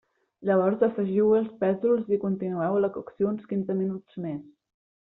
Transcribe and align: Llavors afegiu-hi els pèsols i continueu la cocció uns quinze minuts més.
Llavors 0.49 0.85
afegiu-hi 0.87 1.35
els 1.41 1.51
pèsols 1.65 2.09
i 2.17 2.21
continueu 2.27 2.81
la 2.87 2.93
cocció 2.99 3.31
uns 3.35 3.49
quinze 3.55 3.79
minuts 3.85 4.23
més. 4.27 4.47